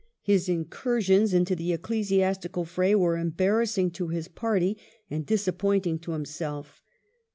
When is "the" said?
1.55-1.73